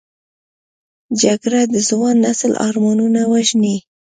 [1.21, 3.77] جګړه د ځوان نسل ارمانونه وژني